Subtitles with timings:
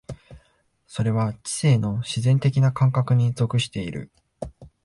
[0.87, 4.09] それは知性の自然的な感覚に属している。